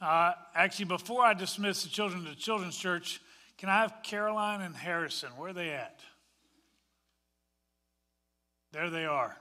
[0.00, 3.20] Uh, actually, before I dismiss the children to Children's Church,
[3.56, 5.30] can I have Caroline and Harrison?
[5.36, 6.00] Where are they at?
[8.72, 9.36] There they are.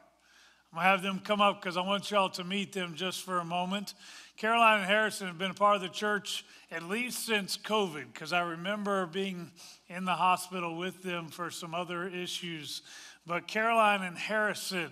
[0.72, 3.24] I'm going to have them come up because I want y'all to meet them just
[3.24, 3.94] for a moment.
[4.38, 8.34] Caroline and Harrison have been a part of the church at least since COVID because
[8.34, 9.52] I remember being
[9.88, 12.82] in the hospital with them for some other issues.
[13.26, 14.92] But Caroline and Harrison,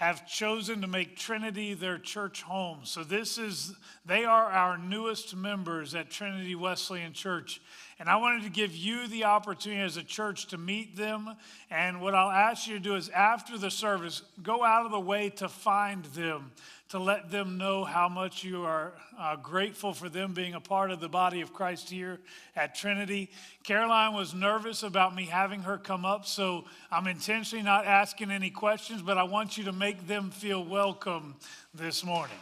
[0.00, 2.78] have chosen to make Trinity their church home.
[2.84, 3.74] So this is
[4.06, 7.60] they are our newest members at Trinity Wesleyan Church.
[8.00, 11.36] And I wanted to give you the opportunity as a church to meet them.
[11.70, 14.98] And what I'll ask you to do is after the service, go out of the
[14.98, 16.50] way to find them
[16.88, 20.90] to let them know how much you are uh, grateful for them being a part
[20.90, 22.18] of the body of Christ here
[22.56, 23.30] at Trinity.
[23.64, 28.50] Caroline was nervous about me having her come up, so I'm intentionally not asking any
[28.50, 31.36] questions, but I want you to make them feel welcome
[31.74, 32.38] this morning.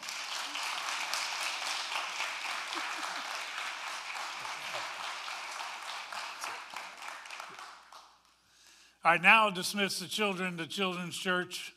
[9.08, 11.72] Right, now dismiss the children to Children's Church.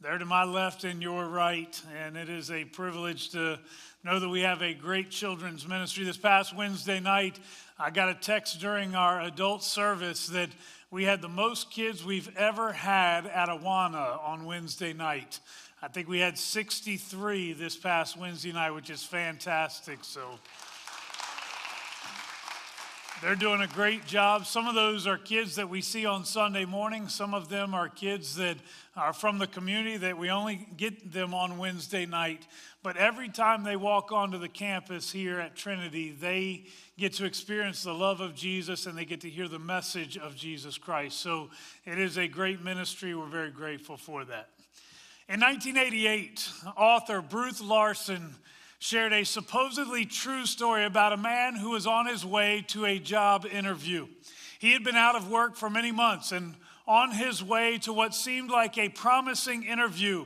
[0.00, 3.60] They're to my left and your right, and it is a privilege to
[4.02, 6.02] know that we have a great children's ministry.
[6.04, 7.38] This past Wednesday night,
[7.78, 10.48] I got a text during our adult service that
[10.90, 15.38] we had the most kids we've ever had at Awana on Wednesday night.
[15.80, 20.00] I think we had 63 this past Wednesday night, which is fantastic.
[20.02, 20.40] So
[23.22, 24.46] they're doing a great job.
[24.46, 27.06] Some of those are kids that we see on Sunday morning.
[27.06, 28.56] Some of them are kids that
[28.96, 32.44] are from the community that we only get them on Wednesday night.
[32.82, 36.64] But every time they walk onto the campus here at Trinity, they
[36.98, 40.34] get to experience the love of Jesus and they get to hear the message of
[40.34, 41.20] Jesus Christ.
[41.20, 41.50] So
[41.84, 43.14] it is a great ministry.
[43.14, 44.48] We're very grateful for that.
[45.28, 48.34] In 1988, author Bruce Larson
[48.82, 52.98] shared a supposedly true story about a man who was on his way to a
[52.98, 54.08] job interview.
[54.58, 58.12] He had been out of work for many months and on his way to what
[58.12, 60.24] seemed like a promising interview,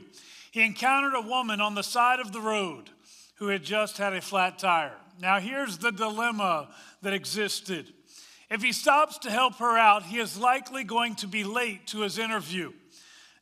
[0.49, 2.89] he encountered a woman on the side of the road
[3.35, 4.97] who had just had a flat tire.
[5.21, 6.69] Now, here's the dilemma
[7.03, 7.93] that existed.
[8.49, 12.01] If he stops to help her out, he is likely going to be late to
[12.01, 12.73] his interview.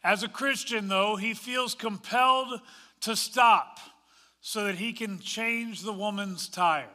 [0.04, 2.60] As a Christian, though, he feels compelled
[3.00, 3.80] to stop
[4.48, 6.92] so that he can change the woman's tire.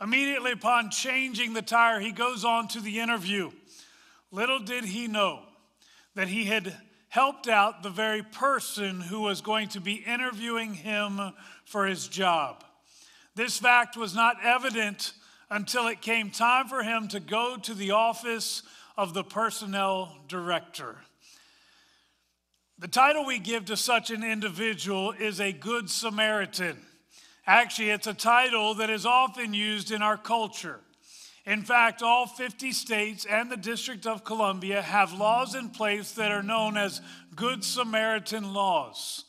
[0.00, 3.50] Immediately upon changing the tire, he goes on to the interview.
[4.30, 5.42] Little did he know
[6.14, 6.72] that he had
[7.08, 11.20] helped out the very person who was going to be interviewing him
[11.64, 12.62] for his job.
[13.34, 15.14] This fact was not evident
[15.50, 18.62] until it came time for him to go to the office
[18.96, 20.98] of the personnel director.
[22.80, 26.76] The title we give to such an individual is a Good Samaritan.
[27.44, 30.78] Actually, it's a title that is often used in our culture.
[31.44, 36.30] In fact, all 50 states and the District of Columbia have laws in place that
[36.30, 37.00] are known as
[37.34, 39.24] Good Samaritan laws.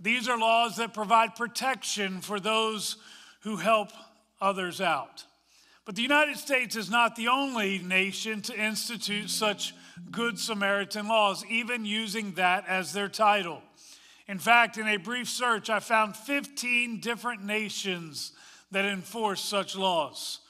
[0.00, 2.96] These are laws that provide protection for those
[3.40, 3.90] who help
[4.40, 5.22] others out.
[5.84, 9.74] But the United States is not the only nation to institute such
[10.10, 13.62] Good Samaritan laws, even using that as their title.
[14.28, 18.32] In fact, in a brief search, I found 15 different nations
[18.70, 20.40] that enforce such laws.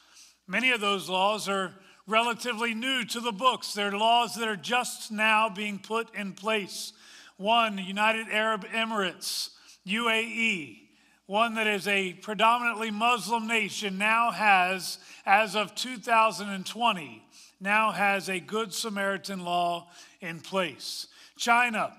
[0.46, 1.74] Many of those laws are
[2.06, 3.74] relatively new to the books.
[3.74, 6.92] They're laws that are just now being put in place.
[7.36, 9.50] One, United Arab Emirates,
[9.86, 10.85] UAE,
[11.26, 17.22] one that is a predominantly Muslim nation, now has, as of 2020,
[17.60, 19.88] now has a Good Samaritan law
[20.20, 21.08] in place.
[21.36, 21.92] China,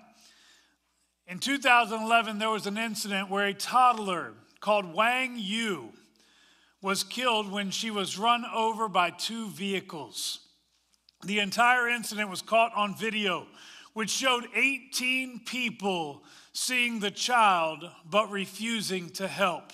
[1.28, 5.92] in 2011, there was an incident where a toddler called Wang Yu
[6.82, 10.40] was killed when she was run over by two vehicles.
[11.26, 13.48] The entire incident was caught on video,
[13.94, 16.24] which showed 18 people
[16.58, 19.72] seeing the child but refusing to help.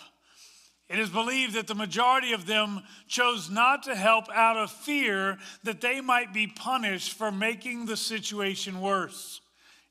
[0.89, 5.37] It is believed that the majority of them chose not to help out of fear
[5.63, 9.39] that they might be punished for making the situation worse.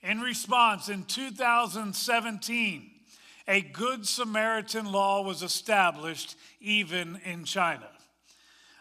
[0.03, 2.91] In response, in 2017,
[3.49, 7.89] a Good Samaritan law was established even in China.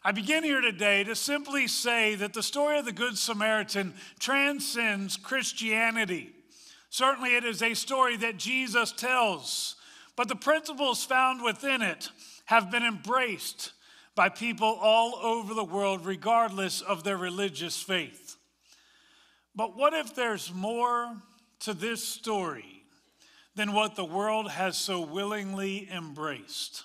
[0.04, 5.16] I begin here today to simply say that the story of the Good Samaritan transcends
[5.16, 6.34] Christianity.
[6.92, 9.76] Certainly, it is a story that Jesus tells
[10.16, 12.12] but the principles found within it
[12.46, 13.72] have been embraced
[14.14, 18.36] by people all over the world, regardless of their religious faith.
[19.56, 21.16] But what if there's more
[21.62, 22.84] to this story
[23.56, 26.84] than what the world has so willingly embraced?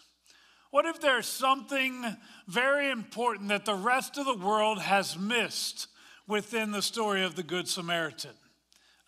[0.71, 2.05] What if there's something
[2.47, 5.89] very important that the rest of the world has missed
[6.27, 8.33] within the story of the Good Samaritan?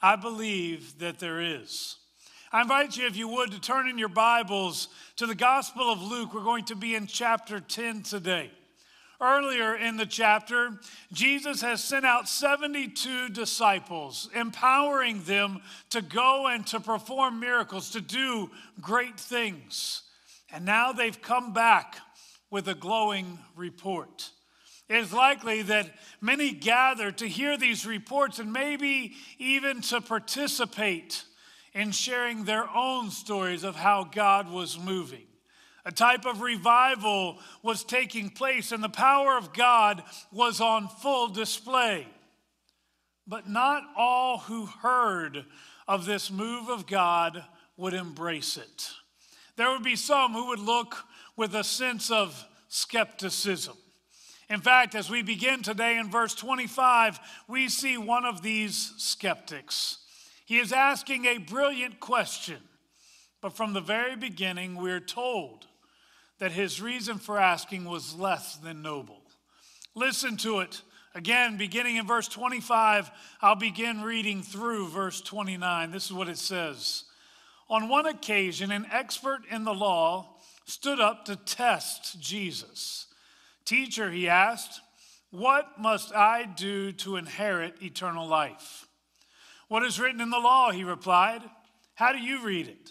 [0.01, 1.97] I believe that there is.
[2.53, 6.01] I invite you, if you would, to turn in your Bibles to the Gospel of
[6.01, 6.33] Luke.
[6.33, 8.51] We're going to be in chapter 10 today.
[9.21, 10.79] Earlier in the chapter,
[11.13, 15.61] Jesus has sent out 72 disciples, empowering them
[15.91, 18.51] to go and to perform miracles, to do
[18.81, 20.03] great things.
[20.53, 21.97] And now they've come back
[22.51, 24.31] with a glowing report.
[24.89, 25.91] It is likely that
[26.21, 31.25] many gather to hear these reports and maybe even to participate
[31.75, 35.27] in sharing their own stories of how God was moving.
[35.85, 40.03] A type of revival was taking place, and the power of God
[40.33, 42.07] was on full display.
[43.27, 45.45] But not all who heard
[45.87, 47.45] of this move of God
[47.77, 48.91] would embrace it.
[49.57, 50.97] There would be some who would look
[51.37, 53.77] with a sense of skepticism.
[54.51, 59.99] In fact, as we begin today in verse 25, we see one of these skeptics.
[60.47, 62.57] He is asking a brilliant question,
[63.43, 65.67] but from the very beginning, we're told
[66.39, 69.21] that his reason for asking was less than noble.
[69.95, 70.81] Listen to it
[71.15, 73.11] again, beginning in verse 25.
[73.43, 75.91] I'll begin reading through verse 29.
[75.91, 77.05] This is what it says
[77.69, 83.08] On one occasion, an expert in the law stood up to test Jesus.
[83.69, 84.81] Teacher, he asked,
[85.31, 88.87] what must I do to inherit eternal life?
[89.69, 90.71] What is written in the law?
[90.71, 91.43] He replied.
[91.95, 92.91] How do you read it?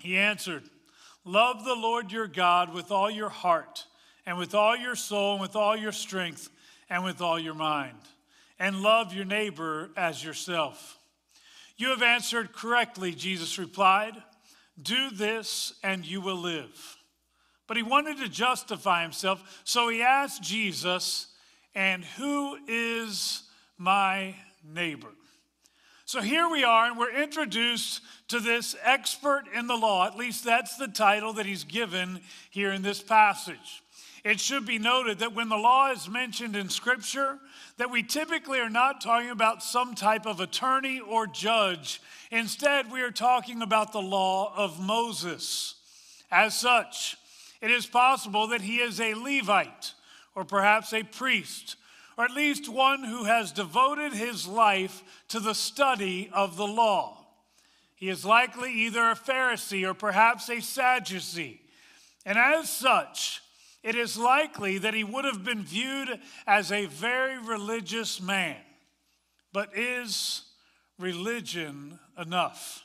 [0.00, 0.64] He answered,
[1.24, 3.86] Love the Lord your God with all your heart,
[4.26, 6.50] and with all your soul, and with all your strength,
[6.90, 7.98] and with all your mind,
[8.58, 10.98] and love your neighbor as yourself.
[11.78, 14.14] You have answered correctly, Jesus replied.
[14.80, 16.98] Do this, and you will live.
[17.70, 21.28] But he wanted to justify himself, so he asked Jesus,
[21.72, 23.44] And who is
[23.78, 24.34] my
[24.68, 25.12] neighbor?
[26.04, 30.04] So here we are, and we're introduced to this expert in the law.
[30.04, 32.18] At least that's the title that he's given
[32.50, 33.84] here in this passage.
[34.24, 37.38] It should be noted that when the law is mentioned in Scripture,
[37.76, 42.02] that we typically are not talking about some type of attorney or judge.
[42.32, 45.76] Instead, we are talking about the law of Moses.
[46.32, 47.16] As such,
[47.60, 49.94] it is possible that he is a Levite
[50.34, 51.76] or perhaps a priest
[52.20, 57.16] or at least one who has devoted his life to the study of the law.
[57.94, 61.62] He is likely either a Pharisee or perhaps a Sadducee.
[62.26, 63.40] And as such,
[63.82, 68.56] it is likely that he would have been viewed as a very religious man.
[69.52, 70.42] But is
[70.98, 72.84] religion enough?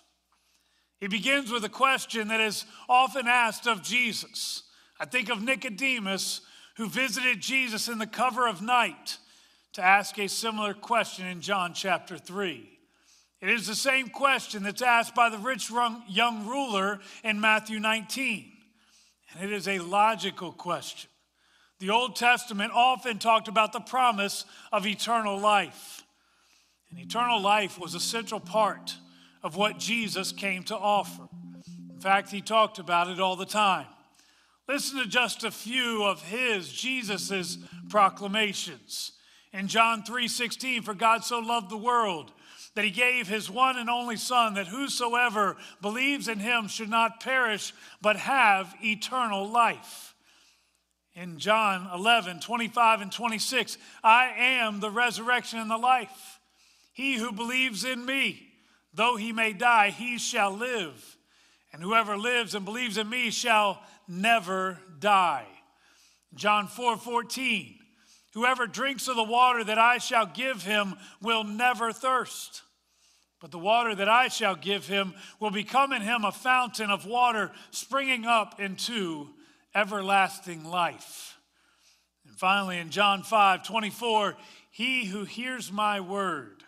[1.01, 4.63] He begins with a question that is often asked of Jesus
[4.99, 6.41] I think of Nicodemus,
[6.77, 9.17] who visited Jesus in the cover of night
[9.73, 12.69] to ask a similar question in John chapter 3.
[13.41, 15.69] It is the same question that's asked by the rich
[16.07, 18.51] young ruler in Matthew 19.
[19.33, 21.09] And it is a logical question.
[21.79, 26.03] The Old Testament often talked about the promise of eternal life.
[26.89, 28.95] And eternal life was a central part
[29.43, 31.27] of what Jesus came to offer.
[31.93, 33.87] In fact, he talked about it all the time.
[34.67, 39.11] Listen to just a few of his, Jesus's proclamations.
[39.53, 42.33] In John 3:16, for God so loved the world
[42.73, 47.21] that he gave his one and only son that whosoever believes in him should not
[47.21, 50.13] perish but have eternal life.
[51.13, 56.41] In John 11, 25 and 26, I am the resurrection and the life.
[56.91, 58.51] He who believes in me,
[58.93, 61.17] though he may die, he shall live.
[61.71, 65.47] And whoever lives and believes in me shall never die.
[66.33, 67.75] John 4 14.
[68.33, 72.63] Whoever drinks of the water that I shall give him will never thirst.
[73.39, 77.05] But the water that I shall give him will become in him a fountain of
[77.05, 79.29] water springing up into
[79.73, 81.37] everlasting life.
[82.27, 84.35] And finally, in John 5 24,
[84.71, 86.63] he who hears my word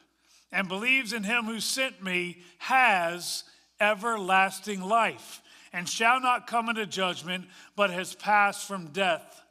[0.51, 3.43] and believes in him who sent me has
[3.79, 5.41] everlasting life
[5.73, 7.45] and shall not come into judgment,
[7.75, 9.43] but has passed from death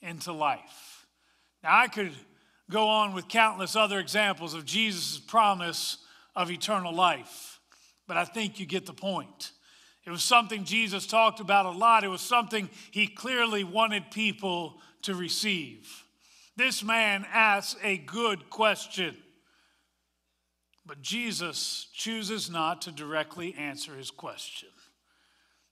[0.00, 1.06] into life.
[1.62, 2.12] Now, I could
[2.70, 5.98] go on with countless other examples of Jesus' promise
[6.36, 7.60] of eternal life,
[8.06, 9.52] but I think you get the point.
[10.04, 14.80] It was something Jesus talked about a lot, it was something he clearly wanted people
[15.02, 16.04] to receive.
[16.56, 19.16] This man asks a good question.
[20.84, 24.70] But Jesus chooses not to directly answer his question.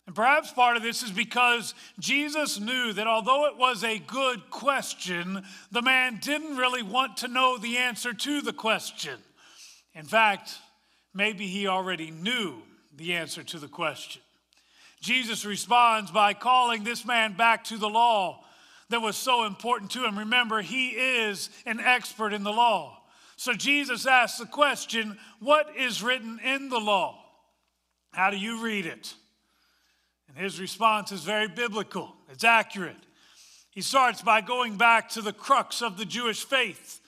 [0.06, 4.50] And perhaps part of this is because Jesus knew that although it was a good
[4.50, 9.18] question, the man didn't really want to know the answer to the question.
[9.94, 10.54] In fact,
[11.12, 12.62] maybe he already knew
[12.96, 14.22] the answer to the question.
[15.00, 18.44] Jesus responds by calling this man back to the law
[18.90, 20.18] that was so important to him.
[20.18, 23.02] Remember, he is an expert in the law.
[23.36, 27.18] So Jesus asks the question What is written in the law?
[28.12, 29.14] How do you read it?
[30.36, 32.96] His response is very biblical, it's accurate.
[33.70, 37.00] He starts by going back to the crux of the Jewish faith.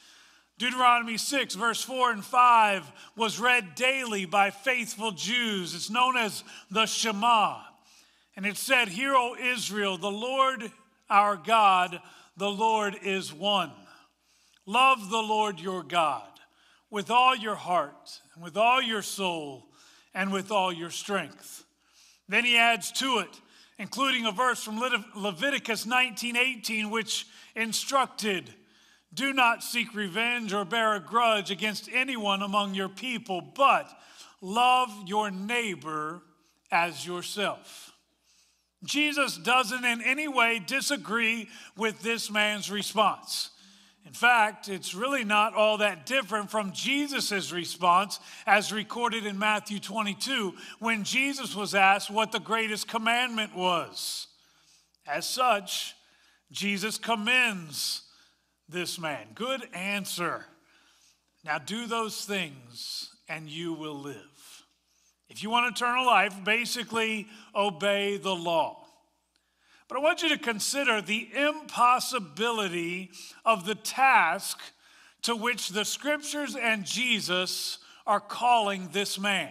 [0.58, 5.74] Deuteronomy 6, verse 4 and 5 was read daily by faithful Jews.
[5.74, 7.60] It's known as the Shema.
[8.36, 10.70] And it said, Hear, O Israel, the Lord
[11.08, 12.00] our God,
[12.36, 13.70] the Lord is one.
[14.66, 16.28] Love the Lord your God
[16.90, 19.66] with all your heart, and with all your soul,
[20.14, 21.64] and with all your strength.
[22.28, 23.40] Then he adds to it,
[23.78, 24.78] including a verse from
[25.14, 28.54] Leviticus 19:18, which instructed,
[29.14, 34.00] "Do not seek revenge or bear a grudge against anyone among your people, but
[34.40, 36.22] love your neighbor
[36.70, 37.92] as yourself."
[38.84, 43.50] Jesus doesn't in any way disagree with this man's response.
[44.06, 49.78] In fact, it's really not all that different from Jesus' response as recorded in Matthew
[49.80, 54.28] 22 when Jesus was asked what the greatest commandment was.
[55.06, 55.94] As such,
[56.50, 58.02] Jesus commends
[58.68, 59.26] this man.
[59.34, 60.46] Good answer.
[61.44, 64.64] Now do those things and you will live.
[65.28, 68.87] If you want eternal life, basically obey the law.
[69.88, 73.10] But I want you to consider the impossibility
[73.44, 74.60] of the task
[75.22, 79.50] to which the scriptures and Jesus are calling this man.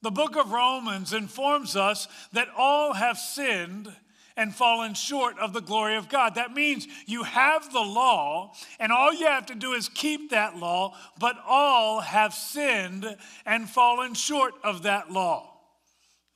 [0.00, 3.92] The book of Romans informs us that all have sinned
[4.36, 6.34] and fallen short of the glory of God.
[6.34, 10.56] That means you have the law, and all you have to do is keep that
[10.56, 15.51] law, but all have sinned and fallen short of that law.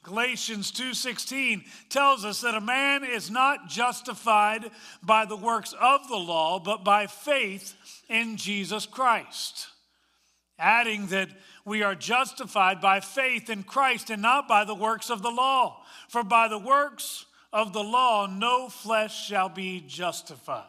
[0.07, 4.71] Galatians 2:16 tells us that a man is not justified
[5.03, 7.75] by the works of the law but by faith
[8.09, 9.67] in Jesus Christ.
[10.61, 11.31] Adding that
[11.65, 15.85] we are justified by faith in Christ and not by the works of the law.
[16.09, 20.63] For by the works of the law no flesh shall be justified.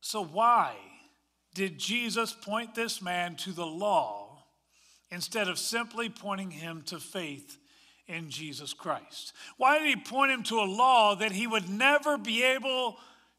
[0.00, 0.74] So why
[1.54, 4.25] did Jesus point this man to the law
[5.10, 7.58] instead of simply pointing him to faith
[8.06, 9.32] in Jesus Christ?
[9.56, 12.96] Why did he point him to a law that he would never be able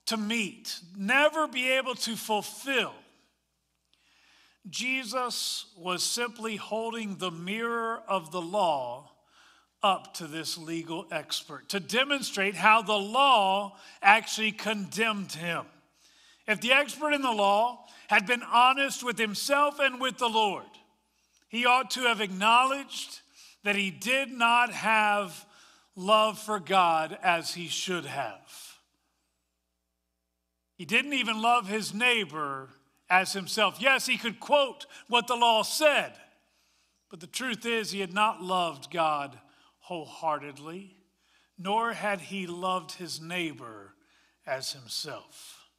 [0.08, 2.94] to meet, never be able to fulfill?
[4.70, 9.12] Jesus was simply holding the mirror of the law
[9.84, 15.66] up to this legal expert to demonstrate how the law actually condemned him.
[16.48, 20.66] If the expert in the law had been honest with himself and with the Lord,
[21.48, 23.22] he ought to have acknowledged
[23.63, 25.46] that he did not have
[25.96, 28.77] love for God as he should have.
[30.75, 32.70] He didn't even love his neighbor
[33.10, 33.77] as himself.
[33.80, 36.13] Yes, he could quote what the law said,
[37.10, 39.39] but the truth is, he had not loved God
[39.80, 40.96] wholeheartedly,
[41.58, 43.94] nor had he loved his neighbor
[44.46, 45.70] as himself.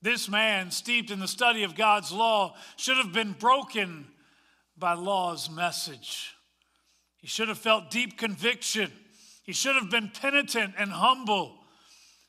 [0.00, 4.06] This man, steeped in the study of God's law, should have been broken
[4.78, 6.34] by law's message.
[7.16, 8.92] He should have felt deep conviction.
[9.42, 11.58] He should have been penitent and humble.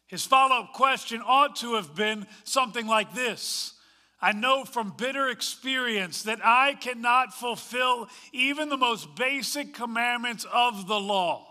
[0.07, 3.75] His follow up question ought to have been something like this
[4.21, 10.87] I know from bitter experience that I cannot fulfill even the most basic commandments of
[10.87, 11.45] the law.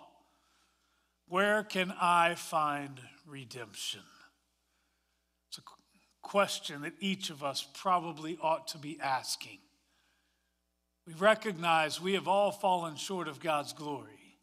[1.28, 4.02] Where can I find redemption?
[5.48, 5.62] It's a
[6.22, 9.58] question that each of us probably ought to be asking.
[11.08, 14.36] We recognize we have all fallen short of God's glory.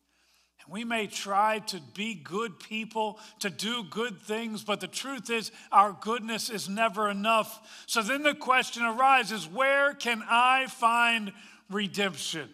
[0.64, 5.30] And we may try to be good people, to do good things, but the truth
[5.30, 7.84] is our goodness is never enough.
[7.86, 11.34] So then the question arises where can I find
[11.70, 12.50] redemption?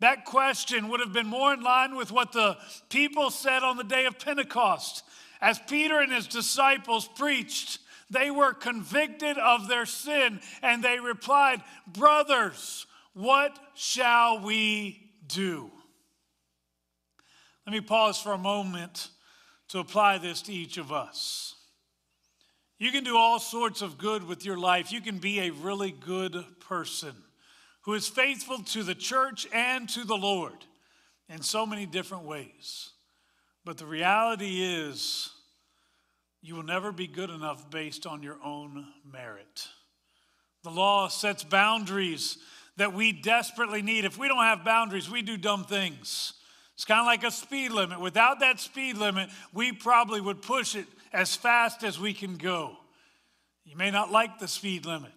[0.00, 3.84] That question would have been more in line with what the people said on the
[3.84, 5.04] day of Pentecost.
[5.40, 7.78] As Peter and his disciples preached,
[8.10, 15.70] they were convicted of their sin and they replied, Brothers, what shall we do?
[17.66, 19.08] Let me pause for a moment
[19.68, 21.54] to apply this to each of us.
[22.78, 24.90] You can do all sorts of good with your life.
[24.90, 27.14] You can be a really good person
[27.82, 30.64] who is faithful to the church and to the Lord.
[31.28, 32.90] in so many different ways.
[33.64, 35.30] But the reality is,
[36.42, 39.68] you will never be good enough based on your own merit.
[40.62, 42.38] The law sets boundaries
[42.76, 44.04] that we desperately need.
[44.04, 46.34] If we don't have boundaries, we do dumb things.
[46.74, 48.00] It's kind of like a speed limit.
[48.00, 52.76] Without that speed limit, we probably would push it as fast as we can go.
[53.64, 55.12] You may not like the speed limit,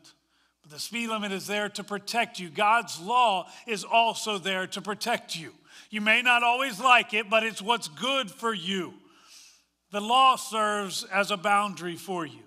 [0.62, 2.50] but the speed limit is there to protect you.
[2.50, 5.54] God's law is also there to protect you.
[5.90, 8.94] You may not always like it, but it's what's good for you.
[9.92, 12.45] The law serves as a boundary for you,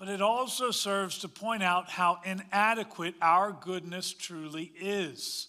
[0.00, 5.48] but it also serves to point out how inadequate our goodness truly is.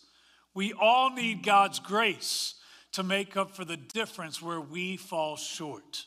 [0.53, 2.55] We all need God's grace
[2.91, 6.05] to make up for the difference where we fall short.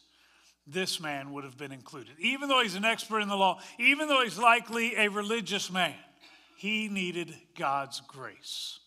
[0.66, 2.16] This man would have been included.
[2.18, 5.94] Even though he's an expert in the law, even though he's likely a religious man,
[6.58, 8.78] he needed God's grace.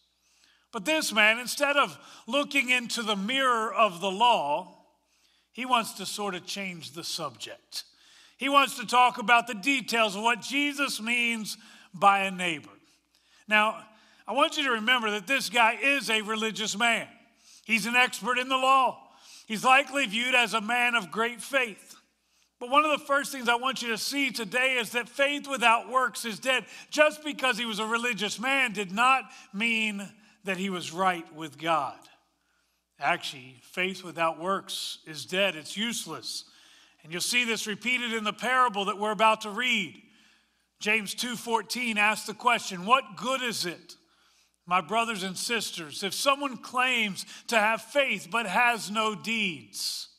[0.71, 1.97] But this man, instead of
[2.27, 4.85] looking into the mirror of the law,
[5.51, 7.85] he wants to sort of change the subject.
[8.37, 11.57] He wants to talk about the details of what Jesus means
[11.93, 12.69] by a neighbor.
[13.47, 13.83] Now,
[14.27, 17.07] I want you to remember that this guy is a religious man.
[17.65, 18.99] He's an expert in the law.
[19.47, 21.95] He's likely viewed as a man of great faith.
[22.59, 25.47] But one of the first things I want you to see today is that faith
[25.47, 26.65] without works is dead.
[26.89, 30.07] Just because he was a religious man did not mean
[30.43, 31.97] that he was right with God.
[32.99, 36.45] Actually, faith without works is dead, it's useless.
[37.03, 40.01] And you'll see this repeated in the parable that we're about to read.
[40.79, 43.95] James 2:14 asks the question, "What good is it,
[44.65, 50.09] my brothers and sisters, if someone claims to have faith but has no deeds?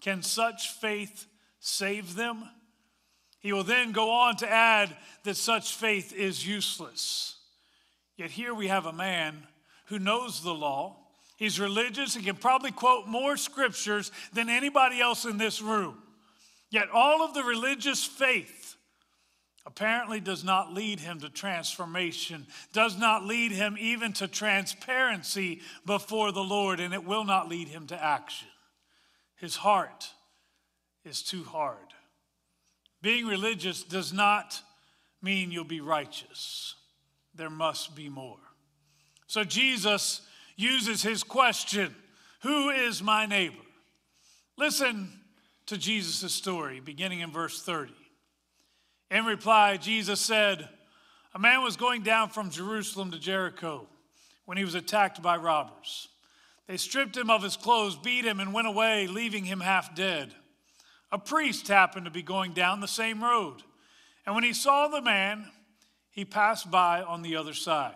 [0.00, 1.26] Can such faith
[1.58, 2.48] save them?"
[3.40, 7.36] He will then go on to add that such faith is useless.
[8.16, 9.48] Yet here we have a man
[9.86, 11.08] who knows the law.
[11.36, 12.14] He's religious.
[12.14, 16.02] He can probably quote more scriptures than anybody else in this room.
[16.70, 18.76] Yet all of the religious faith
[19.66, 26.32] apparently does not lead him to transformation, does not lead him even to transparency before
[26.32, 28.48] the Lord, and it will not lead him to action.
[29.36, 30.08] His heart
[31.04, 31.78] is too hard.
[33.02, 34.60] Being religious does not
[35.22, 36.74] mean you'll be righteous.
[37.34, 38.38] There must be more.
[39.26, 40.22] So Jesus
[40.56, 41.94] uses his question
[42.42, 43.56] Who is my neighbor?
[44.56, 45.19] Listen
[45.70, 47.92] to Jesus' story, beginning in verse 30.
[49.08, 50.68] In reply, Jesus said,
[51.32, 53.86] A man was going down from Jerusalem to Jericho
[54.46, 56.08] when he was attacked by robbers.
[56.66, 60.34] They stripped him of his clothes, beat him, and went away, leaving him half dead.
[61.12, 63.62] A priest happened to be going down the same road,
[64.26, 65.46] and when he saw the man,
[66.10, 67.94] he passed by on the other side.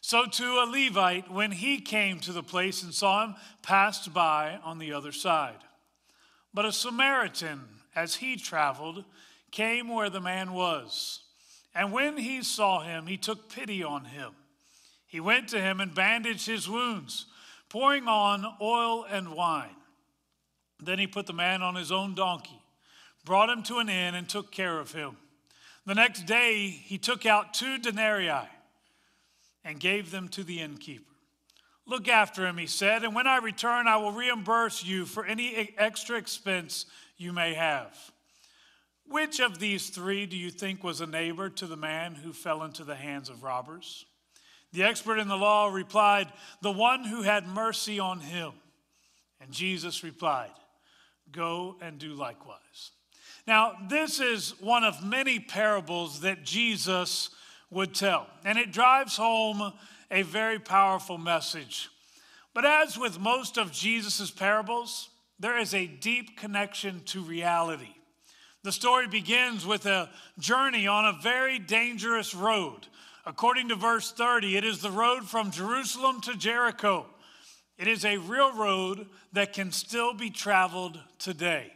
[0.00, 4.58] So too a Levite, when he came to the place and saw him, passed by
[4.64, 5.58] on the other side.
[6.56, 7.60] But a Samaritan,
[7.94, 9.04] as he traveled,
[9.50, 11.20] came where the man was.
[11.74, 14.32] And when he saw him, he took pity on him.
[15.06, 17.26] He went to him and bandaged his wounds,
[17.68, 19.76] pouring on oil and wine.
[20.80, 22.62] Then he put the man on his own donkey,
[23.26, 25.18] brought him to an inn, and took care of him.
[25.84, 28.48] The next day he took out two denarii
[29.62, 31.15] and gave them to the innkeeper.
[31.86, 35.72] Look after him, he said, and when I return, I will reimburse you for any
[35.78, 37.96] extra expense you may have.
[39.08, 42.64] Which of these three do you think was a neighbor to the man who fell
[42.64, 44.04] into the hands of robbers?
[44.72, 48.52] The expert in the law replied, The one who had mercy on him.
[49.40, 50.50] And Jesus replied,
[51.30, 52.90] Go and do likewise.
[53.46, 57.30] Now, this is one of many parables that Jesus
[57.70, 58.26] would tell.
[58.44, 59.72] And it drives home
[60.10, 61.88] a very powerful message.
[62.54, 67.94] But as with most of Jesus' parables, there is a deep connection to reality.
[68.62, 72.86] The story begins with a journey on a very dangerous road.
[73.24, 77.06] According to verse 30, it is the road from Jerusalem to Jericho.
[77.78, 81.72] It is a real road that can still be traveled today.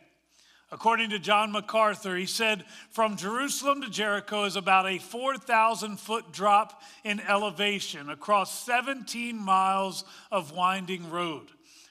[0.73, 6.33] According to John MacArthur, he said, from Jerusalem to Jericho is about a 4,000 foot
[6.33, 11.49] drop in elevation across 17 miles of winding road,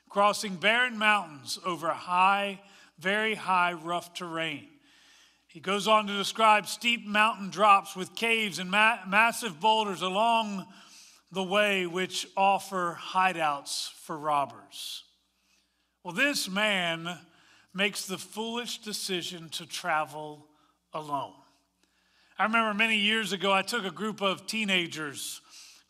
[0.08, 2.62] crossing barren mountains over high,
[3.00, 4.68] very high, rough terrain.
[5.48, 10.66] He goes on to describe steep mountain drops with caves and ma- massive boulders along
[11.34, 15.04] the way, which offer hideouts for robbers.
[16.04, 17.20] Well, this man
[17.74, 20.48] makes the foolish decision to travel
[20.94, 21.34] alone.
[22.38, 25.42] I remember many years ago, I took a group of teenagers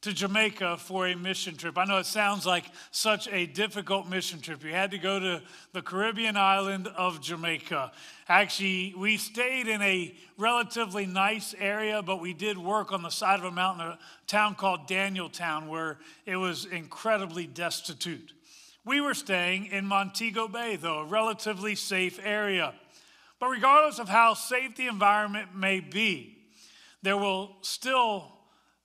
[0.01, 1.77] to Jamaica for a mission trip.
[1.77, 4.63] I know it sounds like such a difficult mission trip.
[4.63, 5.41] You had to go to
[5.73, 7.91] the Caribbean island of Jamaica.
[8.29, 13.39] Actually, we stayed in a relatively nice area, but we did work on the side
[13.39, 18.33] of a mountain, a town called Danieltown, where it was incredibly destitute.
[18.85, 22.73] We were staying in Montego Bay, though, a relatively safe area.
[23.39, 26.37] But regardless of how safe the environment may be,
[27.01, 28.33] there will still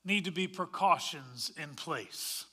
[0.05, 2.47] need to be precautions in place.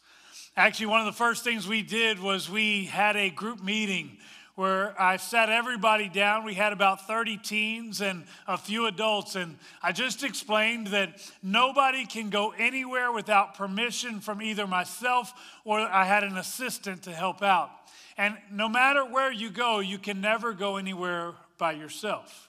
[0.55, 4.17] Actually, one of the first things we did was we had a group meeting
[4.61, 6.43] where I sat everybody down.
[6.43, 12.05] We had about 30 teens and a few adults, and I just explained that nobody
[12.05, 15.33] can go anywhere without permission from either myself
[15.65, 17.71] or I had an assistant to help out.
[18.19, 22.47] And no matter where you go, you can never go anywhere by yourself.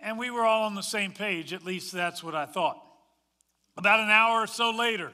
[0.00, 2.76] And we were all on the same page, at least that's what I thought.
[3.78, 5.12] About an hour or so later,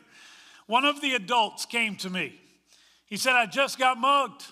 [0.66, 2.40] one of the adults came to me.
[3.06, 4.46] He said, I just got mugged.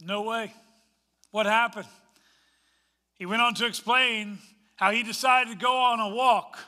[0.00, 0.52] No way.
[1.30, 1.88] What happened?
[3.18, 4.38] He went on to explain
[4.76, 6.58] how he decided to go on a walk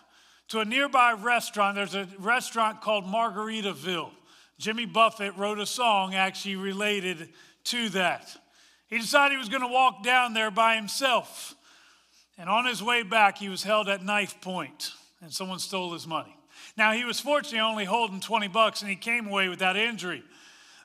[0.48, 1.76] to a nearby restaurant.
[1.76, 4.10] There's a restaurant called Margaritaville.
[4.58, 7.30] Jimmy Buffett wrote a song actually related
[7.64, 8.36] to that.
[8.88, 11.54] He decided he was going to walk down there by himself.
[12.36, 16.06] And on his way back, he was held at knife point and someone stole his
[16.06, 16.36] money.
[16.76, 20.22] Now, he was fortunately only holding 20 bucks and he came away without injury.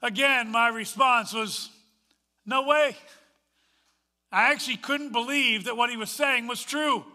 [0.02, 1.70] Again, my response was,
[2.46, 2.96] No way.
[4.32, 7.06] I actually couldn't believe that what he was saying was true.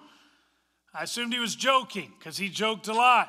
[0.94, 3.28] I assumed he was joking because he joked a lot.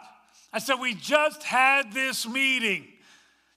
[0.53, 2.87] I said, We just had this meeting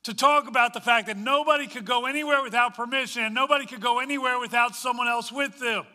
[0.04, 3.80] to talk about the fact that nobody could go anywhere without permission and nobody could
[3.80, 5.86] go anywhere without someone else with them.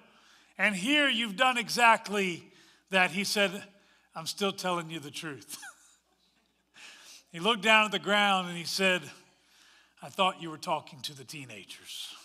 [0.57, 2.43] And here you've done exactly
[2.89, 3.11] that.
[3.11, 3.51] He said,
[4.15, 5.57] I'm still telling you the truth.
[7.31, 9.01] he looked down at the ground and he said,
[10.01, 12.15] I thought you were talking to the teenagers.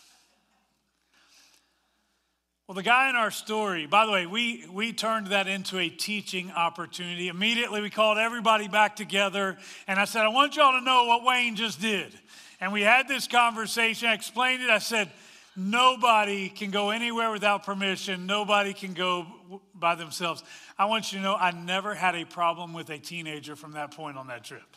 [2.67, 5.91] Well, the guy in our story, by the way, we, we turned that into a
[5.91, 7.29] teaching opportunity.
[7.29, 11.25] Immediately, we called everybody back together, and I said, I want y'all to know what
[11.25, 12.19] Wayne just did.
[12.63, 14.09] And we had this conversation.
[14.09, 14.71] I explained it.
[14.71, 15.11] I said,
[15.57, 18.27] Nobody can go anywhere without permission.
[18.27, 19.27] Nobody can go
[19.73, 20.43] by themselves.
[20.77, 23.93] I want you to know I never had a problem with a teenager from that
[23.93, 24.77] point on that trip.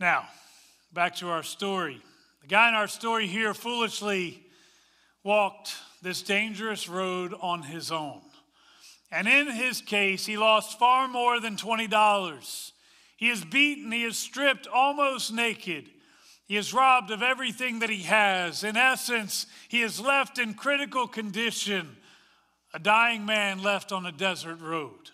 [0.00, 0.26] Now,
[0.92, 2.02] back to our story.
[2.40, 4.47] The guy in our story here foolishly
[5.24, 8.20] walked this dangerous road on his own.
[9.10, 12.72] And in his case, he lost far more than $20.
[13.16, 15.90] He is beaten, he is stripped almost naked.
[16.46, 18.64] He is robbed of everything that he has.
[18.64, 21.96] In essence, he is left in critical condition,
[22.72, 25.10] a dying man left on a desert road.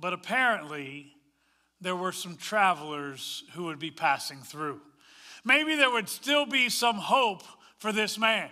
[0.00, 1.12] But apparently,
[1.80, 4.80] there were some travelers who would be passing through.
[5.44, 7.42] Maybe there would still be some hope
[7.78, 8.50] for this man.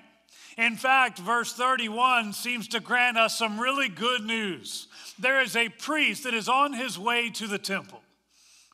[0.57, 4.89] In fact, verse 31 seems to grant us some really good news.
[5.19, 8.03] There is a priest that is on his way to the temple.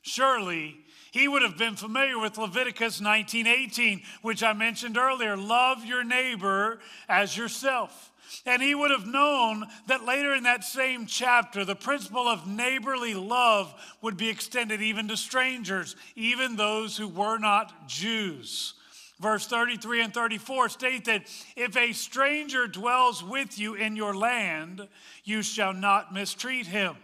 [0.03, 0.77] Surely
[1.11, 6.81] he would have been familiar with Leviticus 19:18, which I mentioned earlier, love your neighbor
[7.09, 8.11] as yourself.
[8.47, 13.13] And he would have known that later in that same chapter, the principle of neighborly
[13.13, 18.75] love would be extended even to strangers, even those who were not Jews.
[19.23, 21.23] Verse 33 and 34 state that
[21.55, 24.89] if a stranger dwells with you in your land,
[25.23, 26.97] you shall not mistreat him.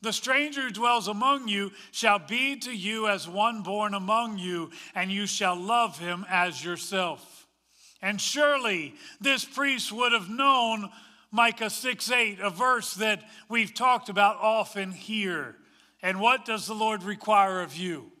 [0.00, 4.70] The stranger who dwells among you shall be to you as one born among you,
[4.94, 7.48] and you shall love him as yourself.
[8.00, 10.90] And surely this priest would have known
[11.32, 15.56] Micah 6 8, a verse that we've talked about often here.
[16.04, 18.12] And what does the Lord require of you?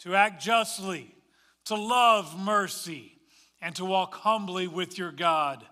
[0.00, 1.14] To act justly,
[1.70, 3.12] to love mercy,
[3.62, 5.64] and to walk humbly with your God.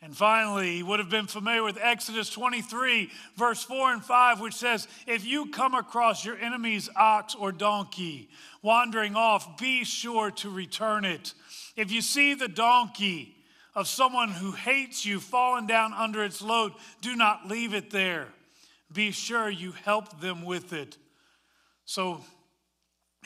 [0.00, 4.54] And finally, he would have been familiar with Exodus 23, verse 4 and 5, which
[4.54, 8.28] says, If you come across your enemy's ox or donkey
[8.62, 11.34] wandering off, be sure to return it.
[11.74, 13.34] If you see the donkey
[13.74, 18.28] of someone who hates you falling down under its load, do not leave it there.
[18.92, 20.96] Be sure you help them with it.
[21.84, 22.20] So,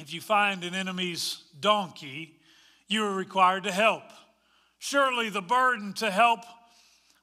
[0.01, 2.39] if you find an enemy's donkey,
[2.89, 4.03] you are required to help.
[4.79, 6.41] Surely the burden to help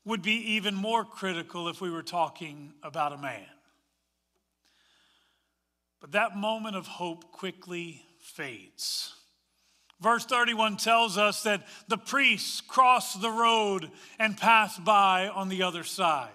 [0.06, 3.46] would be even more critical if we were talking about a man.
[6.00, 9.14] But that moment of hope quickly fades.
[10.00, 15.64] Verse 31 tells us that the priests crossed the road and passed by on the
[15.64, 16.30] other side.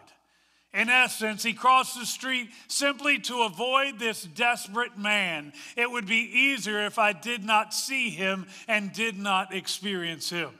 [0.74, 5.52] In essence, he crossed the street simply to avoid this desperate man.
[5.76, 10.50] It would be easier if I did not see him and did not experience him.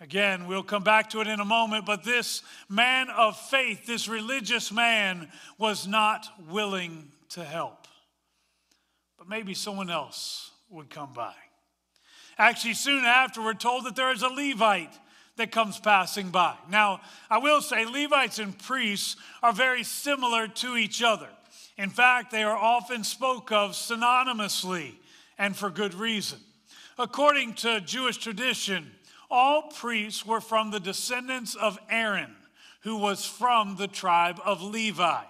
[0.00, 4.08] Again, we'll come back to it in a moment, but this man of faith, this
[4.08, 7.88] religious man, was not willing to help.
[9.18, 11.34] But maybe someone else would come by.
[12.38, 14.92] Actually, soon after, we're told that there is a Levite
[15.36, 16.54] that comes passing by.
[16.70, 21.28] Now, I will say Levites and priests are very similar to each other.
[21.78, 24.94] In fact, they are often spoke of synonymously
[25.38, 26.38] and for good reason.
[26.98, 28.90] According to Jewish tradition,
[29.30, 32.34] all priests were from the descendants of Aaron,
[32.80, 35.22] who was from the tribe of Levi.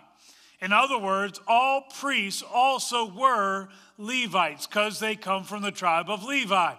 [0.60, 6.22] In other words, all priests also were Levites because they come from the tribe of
[6.22, 6.74] Levi.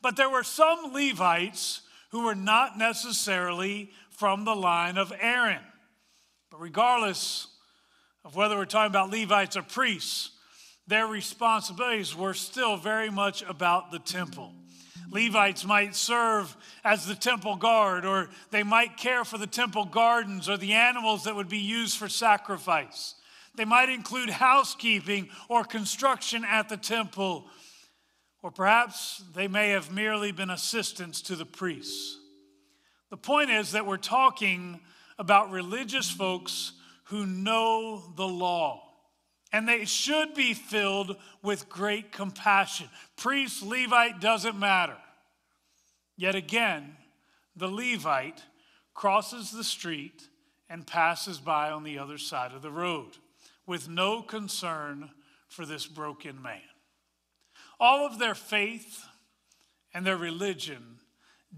[0.00, 5.62] But there were some Levites who were not necessarily from the line of Aaron.
[6.50, 7.46] But regardless
[8.24, 10.30] of whether we're talking about Levites or priests,
[10.86, 14.52] their responsibilities were still very much about the temple.
[15.10, 20.48] Levites might serve as the temple guard, or they might care for the temple gardens
[20.48, 23.14] or the animals that would be used for sacrifice.
[23.56, 27.46] They might include housekeeping or construction at the temple
[28.42, 32.18] or perhaps they may have merely been assistants to the priests.
[33.10, 34.80] The point is that we're talking
[35.18, 36.72] about religious folks
[37.04, 38.82] who know the law.
[39.52, 42.88] And they should be filled with great compassion.
[43.16, 44.96] Priest, Levite, doesn't matter.
[46.16, 46.96] Yet again,
[47.56, 48.44] the Levite
[48.94, 50.28] crosses the street
[50.68, 53.16] and passes by on the other side of the road
[53.66, 55.10] with no concern
[55.48, 56.60] for this broken man.
[57.80, 59.06] All of their faith
[59.94, 60.98] and their religion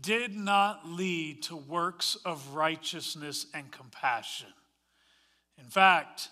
[0.01, 4.53] did not lead to works of righteousness and compassion.
[5.59, 6.31] In fact,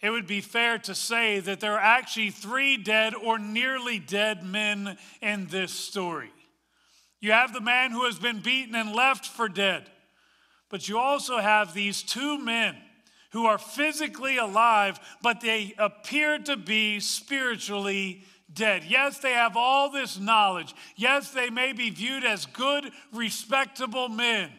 [0.00, 4.44] it would be fair to say that there are actually three dead or nearly dead
[4.44, 6.32] men in this story.
[7.20, 9.90] You have the man who has been beaten and left for dead,
[10.68, 12.76] but you also have these two men
[13.30, 18.84] who are physically alive, but they appear to be spiritually dead.
[18.84, 20.74] Yes, they have all this knowledge.
[20.96, 24.50] Yes, they may be viewed as good, respectable men,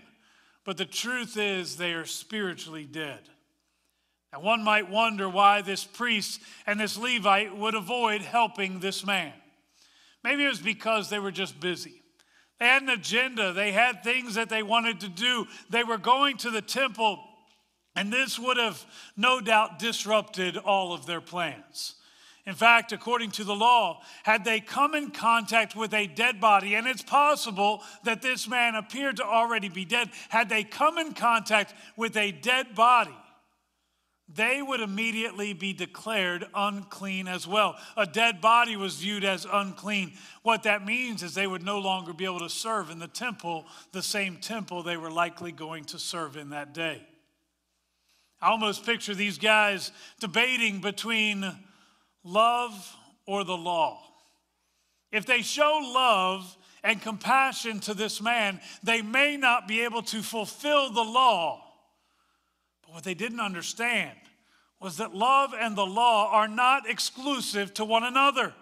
[0.63, 3.21] but the truth is they are spiritually dead.
[4.34, 9.34] Now, one might wonder why this priest and this Levite would avoid helping this man.
[10.23, 12.01] Maybe it was because they were just busy.
[12.60, 15.45] They had an agenda, they had things that they wanted to do.
[15.69, 17.19] They were going to the temple,
[17.95, 18.84] and this would have
[19.15, 21.95] no doubt disrupted all of their plans.
[22.45, 26.75] In fact, according to the law, had they come in contact with a dead body,
[26.75, 31.13] and it's possible that this man appeared to already be dead, had they come in
[31.13, 33.15] contact with a dead body,
[34.27, 37.77] they would immediately be declared unclean as well.
[37.97, 40.13] A dead body was viewed as unclean.
[40.41, 43.65] What that means is they would no longer be able to serve in the temple,
[43.91, 47.08] the same temple they were likely going to serve in that day.
[48.41, 51.51] I almost picture these guys debating between
[52.26, 54.02] love or the law.
[55.12, 60.22] If they show love and compassion to this man, they may not be able to
[60.22, 61.64] fulfill the law.
[62.84, 64.18] But what they didn't understand
[64.82, 68.54] was that love and the law are not exclusive to one another.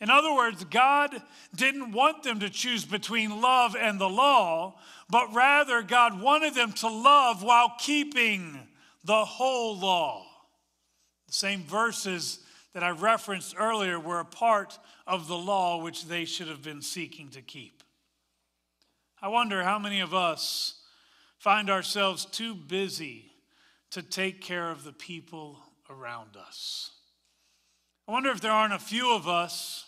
[0.00, 1.10] In other words, God
[1.54, 6.72] didn't want them to choose between love and the law, but rather God wanted them
[6.74, 8.58] to love while keeping
[9.04, 10.24] the whole law.
[11.26, 12.40] The same verses
[12.78, 16.80] that I referenced earlier were a part of the law which they should have been
[16.80, 17.82] seeking to keep.
[19.20, 20.74] I wonder how many of us
[21.38, 23.32] find ourselves too busy
[23.90, 25.58] to take care of the people
[25.90, 26.92] around us.
[28.06, 29.84] I wonder if there aren't a few of us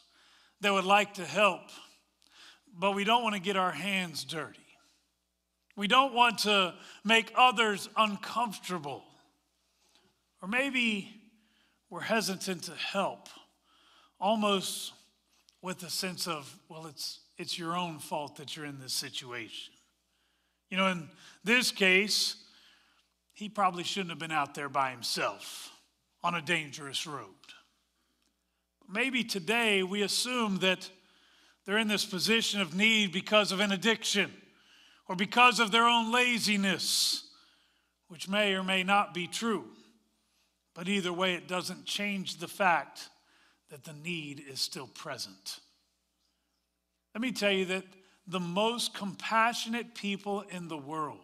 [0.61, 1.68] that would like to help,
[2.76, 4.59] but we don't want to get our hands dirty.
[5.76, 6.74] We don't want to
[7.05, 9.05] make others uncomfortable.
[10.42, 11.19] Or maybe
[11.90, 13.29] we're hesitant to help,
[14.20, 14.92] almost
[15.61, 19.74] with a sense of, well, it's, it's your own fault that you're in this situation.
[20.70, 21.09] You know, in
[21.42, 22.37] this case,
[23.33, 25.72] he probably shouldn't have been out there by himself
[26.22, 27.26] on a dangerous road.
[28.88, 30.88] Maybe today we assume that
[31.64, 34.33] they're in this position of need because of an addiction
[35.09, 37.24] or because of their own laziness,
[38.09, 39.64] which may or may not be true.
[40.74, 43.09] But either way, it doesn't change the fact
[43.70, 45.61] that the need is still present.
[47.14, 47.85] Let me tell you that
[48.26, 51.18] the most compassionate people in the world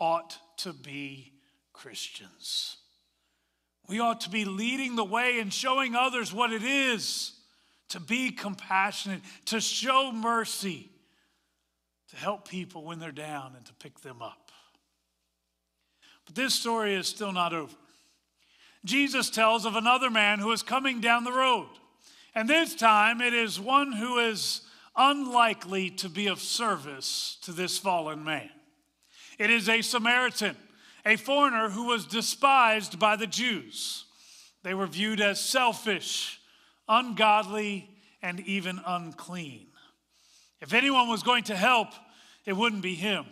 [0.00, 1.32] ought to be
[1.72, 2.76] Christians.
[3.86, 7.32] We ought to be leading the way and showing others what it is
[7.90, 10.90] to be compassionate, to show mercy,
[12.10, 14.50] to help people when they're down and to pick them up.
[16.26, 17.74] But this story is still not over.
[18.88, 21.68] Jesus tells of another man who is coming down the road.
[22.34, 24.62] And this time it is one who is
[24.96, 28.50] unlikely to be of service to this fallen man.
[29.38, 30.56] It is a Samaritan,
[31.04, 34.06] a foreigner who was despised by the Jews.
[34.62, 36.40] They were viewed as selfish,
[36.88, 37.90] ungodly,
[38.22, 39.66] and even unclean.
[40.60, 41.88] If anyone was going to help,
[42.46, 43.26] it wouldn't be him.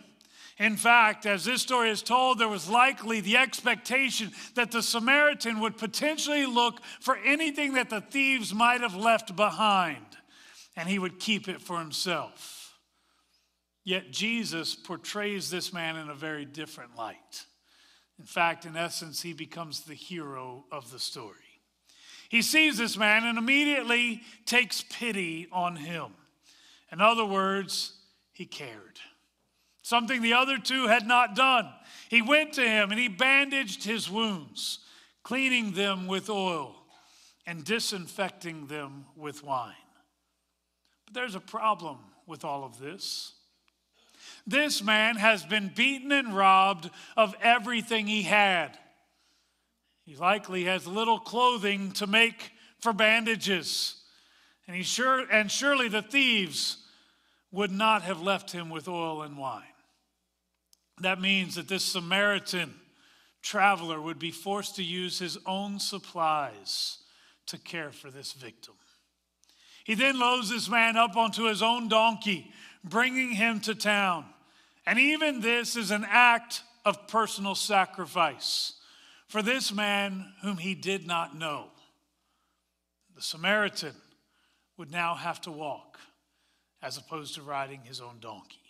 [0.59, 5.59] In fact, as this story is told, there was likely the expectation that the Samaritan
[5.59, 10.05] would potentially look for anything that the thieves might have left behind,
[10.75, 12.73] and he would keep it for himself.
[13.83, 17.45] Yet Jesus portrays this man in a very different light.
[18.19, 21.35] In fact, in essence, he becomes the hero of the story.
[22.29, 26.13] He sees this man and immediately takes pity on him.
[26.91, 27.93] In other words,
[28.33, 28.99] he cared
[29.87, 31.65] something the other two had not done.
[32.09, 34.79] He went to him and he bandaged his wounds,
[35.23, 36.75] cleaning them with oil
[37.45, 39.73] and disinfecting them with wine.
[41.05, 43.31] But there's a problem with all of this.
[44.45, 48.77] This man has been beaten and robbed of everything he had.
[50.03, 53.95] He likely has little clothing to make for bandages.
[54.67, 56.77] And, he sure, and surely the thieves
[57.51, 59.63] would not have left him with oil and wine.
[60.99, 62.73] That means that this Samaritan
[63.41, 66.97] traveler would be forced to use his own supplies
[67.47, 68.73] to care for this victim.
[69.83, 72.51] He then loads this man up onto his own donkey,
[72.83, 74.25] bringing him to town.
[74.85, 78.73] And even this is an act of personal sacrifice
[79.27, 81.67] for this man whom he did not know.
[83.15, 83.93] The Samaritan
[84.77, 85.99] would now have to walk
[86.81, 88.66] as opposed to riding his own donkey.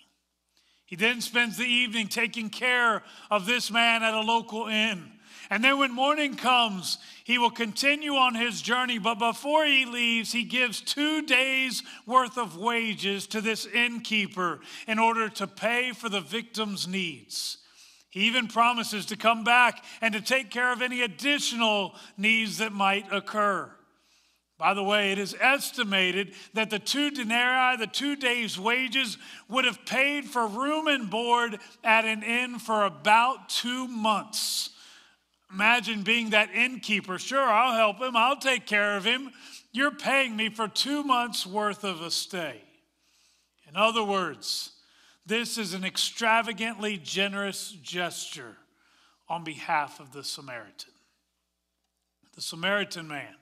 [0.87, 5.11] He then spends the evening taking care of this man at a local inn.
[5.49, 8.97] And then when morning comes, he will continue on his journey.
[8.97, 14.97] But before he leaves, he gives two days' worth of wages to this innkeeper in
[14.97, 17.57] order to pay for the victim's needs.
[18.09, 22.71] He even promises to come back and to take care of any additional needs that
[22.71, 23.69] might occur.
[24.57, 29.17] By the way, it is estimated that the two denarii, the two days' wages,
[29.47, 34.71] would have paid for room and board at an inn for about two months.
[35.51, 37.19] Imagine being that innkeeper.
[37.19, 39.29] Sure, I'll help him, I'll take care of him.
[39.71, 42.63] You're paying me for two months' worth of a stay.
[43.69, 44.71] In other words,
[45.25, 48.57] this is an extravagantly generous gesture
[49.29, 50.93] on behalf of the Samaritan.
[52.33, 53.35] The Samaritan man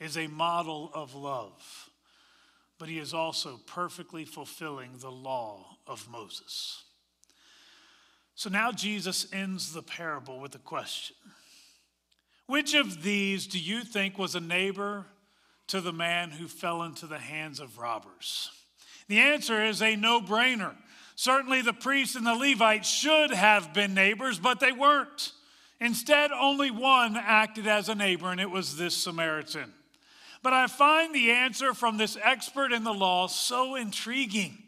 [0.00, 1.90] is a model of love,
[2.78, 6.84] but he is also perfectly fulfilling the law of Moses.
[8.34, 11.16] So now Jesus ends the parable with a question
[12.46, 15.06] Which of these do you think was a neighbor
[15.68, 18.50] to the man who fell into the hands of robbers?
[19.08, 20.74] The answer is a no brainer.
[21.16, 25.32] Certainly, the priests and the Levites should have been neighbors, but they weren't.
[25.80, 29.72] Instead, only one acted as a neighbor, and it was this Samaritan.
[30.44, 34.58] But I find the answer from this expert in the law so intriguing.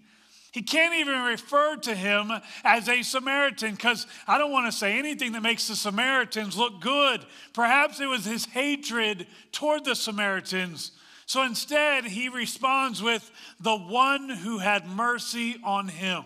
[0.51, 2.33] He can't even refer to him
[2.65, 6.81] as a Samaritan because I don't want to say anything that makes the Samaritans look
[6.81, 7.27] good.
[7.53, 10.93] Perhaps it was his hatred toward the Samaritans.
[11.27, 16.25] So instead, he responds with the one who had mercy on him.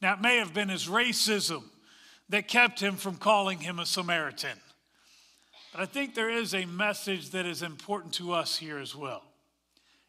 [0.00, 1.64] Now, it may have been his racism
[2.28, 4.56] that kept him from calling him a Samaritan.
[5.72, 9.22] But I think there is a message that is important to us here as well.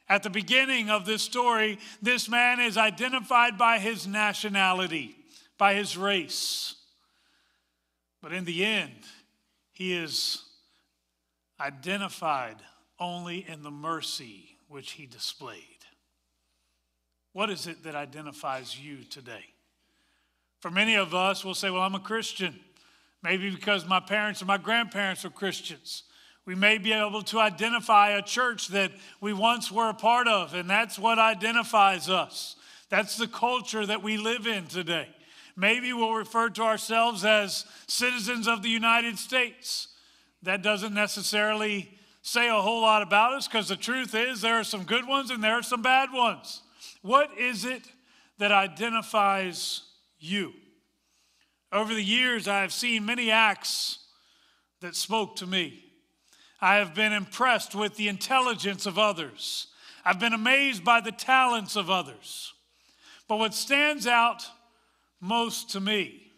[0.10, 5.16] At the beginning of this story, this man is identified by his nationality,
[5.58, 6.76] by his race.
[8.22, 8.96] But in the end,
[9.72, 10.44] he is
[11.60, 12.58] identified
[13.00, 15.60] only in the mercy which he displayed.
[17.34, 19.46] What is it that identifies you today?
[20.60, 22.60] For many of us, we'll say, Well, I'm a Christian.
[23.24, 26.04] Maybe because my parents or my grandparents were Christians.
[26.46, 30.56] We may be able to identify a church that we once were a part of,
[30.56, 32.56] and that's what identifies us.
[32.90, 35.08] That's the culture that we live in today.
[35.56, 39.90] Maybe we'll refer to ourselves as citizens of the United States.
[40.44, 44.64] That doesn't necessarily say a whole lot about us because the truth is there are
[44.64, 46.62] some good ones and there are some bad ones.
[47.02, 47.84] What is it
[48.40, 49.84] that identifies
[50.20, 50.54] you?
[51.72, 54.00] Over the years, I have seen many acts
[54.82, 55.86] that spoke to me.
[56.60, 59.68] I have been impressed with the intelligence of others.
[60.04, 62.54] I've been amazed by the talents of others.
[63.28, 64.46] But what stands out
[65.22, 66.32] most to me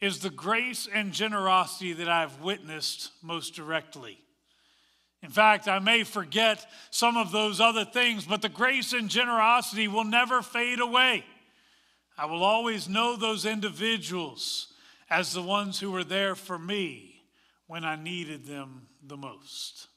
[0.00, 4.18] is the grace and generosity that I've witnessed most directly.
[5.22, 9.88] In fact, I may forget some of those other things, but the grace and generosity
[9.88, 11.24] will never fade away.
[12.16, 14.68] I will always know those individuals
[15.10, 17.22] as the ones who were there for me
[17.66, 19.88] when I needed them the most.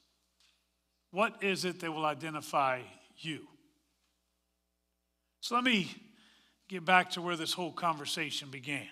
[1.10, 2.80] What is it that will identify
[3.16, 3.46] you?
[5.40, 5.90] So let me
[6.68, 8.88] get back to where this whole conversation began.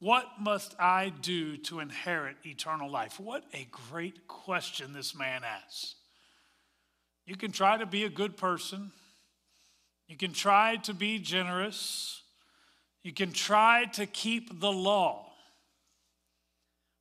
[0.00, 3.18] What must I do to inherit eternal life?
[3.18, 5.94] What a great question this man asks.
[7.24, 8.92] You can try to be a good person.
[10.08, 12.22] You can try to be generous.
[13.02, 15.32] You can try to keep the law.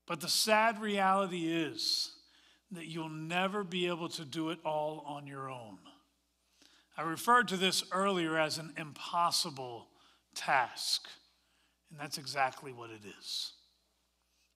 [0.07, 2.11] But the sad reality is
[2.71, 5.77] that you'll never be able to do it all on your own.
[6.97, 9.87] I referred to this earlier as an impossible
[10.35, 11.07] task,
[11.89, 13.53] and that's exactly what it is.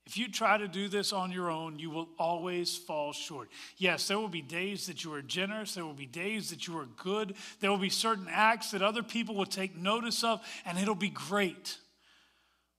[0.08, 3.50] If you try to do this on your own, you will always fall short.
[3.76, 5.74] Yes, there will be days that you are generous.
[5.74, 7.36] There will be days that you are good.
[7.60, 11.10] There will be certain acts that other people will take notice of, and it'll be
[11.10, 11.76] great.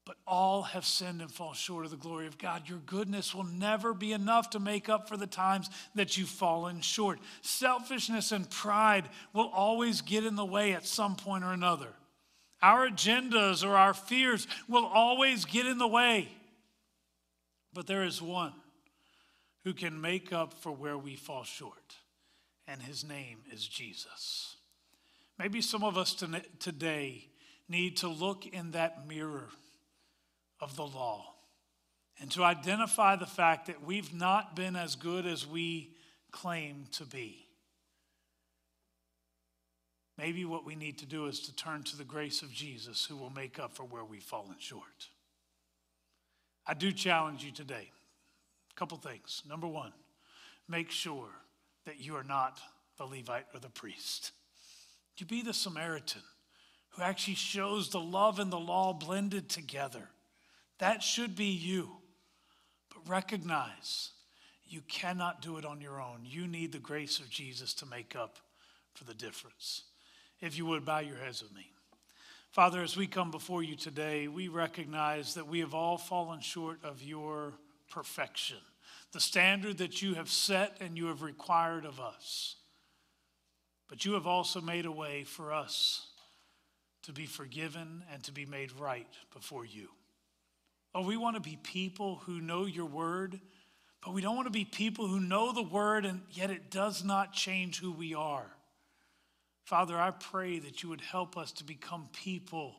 [0.07, 2.67] But all have sinned and fall short of the glory of God.
[2.67, 6.81] Your goodness will never be enough to make up for the times that you've fallen
[6.81, 7.19] short.
[7.43, 9.05] Selfishness and pride
[9.35, 11.89] will always get in the way at some point or another.
[12.63, 16.29] Our agendas or our fears will always get in the way.
[17.73, 18.55] But there is one
[19.65, 21.97] who can make up for where we fall short,
[22.67, 24.57] and his name is Jesus.
[25.39, 26.15] Maybe some of us
[26.59, 27.29] today
[27.69, 29.49] need to look in that mirror
[30.61, 31.35] of the law
[32.21, 35.95] and to identify the fact that we've not been as good as we
[36.33, 37.47] claim to be.
[40.17, 43.17] Maybe what we need to do is to turn to the grace of Jesus who
[43.17, 45.11] will make up for where we've fallen short.
[46.69, 47.91] I do challenge you today.
[48.71, 49.43] A couple things.
[49.49, 49.93] Number one,
[50.69, 51.31] make sure
[51.87, 52.61] that you are not
[52.99, 54.33] the Levite or the priest.
[55.17, 56.23] You be the Samaritan
[56.91, 60.11] who actually shows the love and the law blended together.
[60.79, 61.89] That should be you.
[62.91, 64.11] But recognize
[64.67, 66.21] you cannot do it on your own.
[66.25, 68.39] You need the grace of Jesus to make up
[68.95, 69.85] for the difference.
[70.41, 71.71] If you would, bow your heads with me.
[72.59, 76.81] Father, as we come before you today, we recognize that we have all fallen short
[76.83, 77.53] of your
[77.89, 78.57] perfection,
[79.13, 82.57] the standard that you have set and you have required of us.
[83.89, 86.09] But you have also made a way for us
[87.05, 89.91] to be forgiven and to be made right before you.
[90.97, 93.39] Oh, we want to be people who know your word,
[94.05, 97.05] but we don't want to be people who know the word and yet it does
[97.05, 98.51] not change who we are.
[99.69, 102.77] Father, I pray that you would help us to become people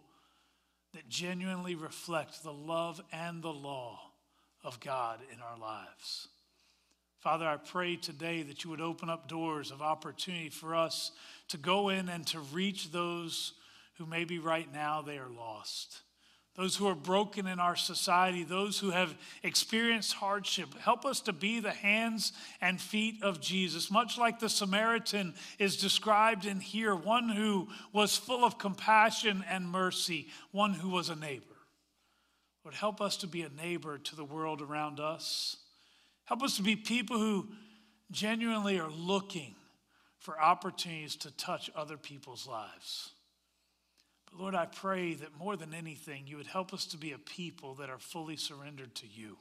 [0.95, 3.99] that genuinely reflect the love and the law
[4.63, 6.29] of God in our lives.
[7.19, 11.11] Father, I pray today that you would open up doors of opportunity for us
[11.49, 13.53] to go in and to reach those
[13.99, 15.99] who maybe right now they are lost
[16.59, 20.67] those who are broken in our society, those who have experienced hardship.
[20.77, 25.77] Help us to be the hands and feet of Jesus, much like the Samaritan is
[25.77, 31.15] described in here one who was full of compassion and mercy, one who was a
[31.15, 31.45] neighbor.
[32.65, 35.55] Lord, help us to be a neighbor to the world around us.
[36.25, 37.47] Help us to be people who
[38.11, 39.55] genuinely are looking
[40.17, 43.11] for opportunities to touch other people's lives.
[44.37, 47.75] Lord, I pray that more than anything, you would help us to be a people
[47.75, 49.37] that are fully surrendered to you.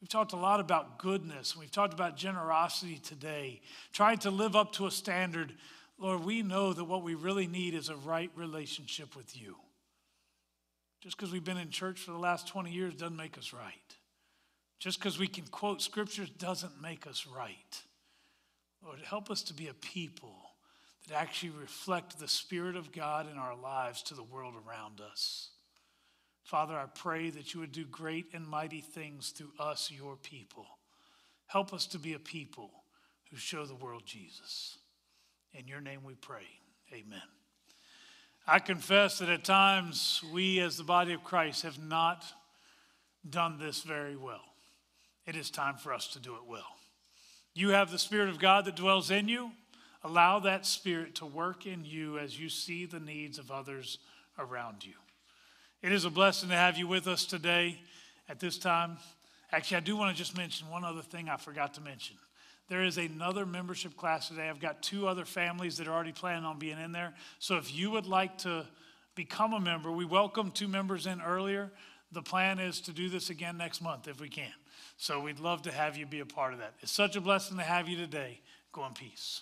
[0.00, 1.56] We've talked a lot about goodness.
[1.56, 3.60] We've talked about generosity today,
[3.92, 5.54] trying to live up to a standard.
[5.98, 9.56] Lord, we know that what we really need is a right relationship with you.
[11.00, 13.72] Just because we've been in church for the last 20 years doesn't make us right.
[14.78, 17.82] Just because we can quote scriptures doesn't make us right.
[18.84, 20.47] Lord, help us to be a people
[21.08, 25.50] that actually reflect the Spirit of God in our lives to the world around us.
[26.44, 30.66] Father, I pray that you would do great and mighty things through us, your people.
[31.46, 32.70] Help us to be a people
[33.30, 34.78] who show the world Jesus.
[35.52, 36.46] In your name we pray.
[36.92, 37.20] Amen.
[38.46, 42.24] I confess that at times we, as the body of Christ, have not
[43.28, 44.44] done this very well.
[45.26, 46.76] It is time for us to do it well.
[47.54, 49.50] You have the Spirit of God that dwells in you.
[50.04, 53.98] Allow that Spirit to work in you as you see the needs of others
[54.38, 54.94] around you.
[55.82, 57.80] It is a blessing to have you with us today
[58.28, 58.98] at this time.
[59.52, 62.16] Actually, I do want to just mention one other thing I forgot to mention.
[62.68, 64.48] There is another membership class today.
[64.48, 67.14] I've got two other families that are already planning on being in there.
[67.38, 68.66] So if you would like to
[69.14, 71.72] become a member, we welcome two members in earlier.
[72.12, 74.52] The plan is to do this again next month if we can.
[74.96, 76.74] So we'd love to have you be a part of that.
[76.80, 78.40] It's such a blessing to have you today.
[78.72, 79.40] Go in peace.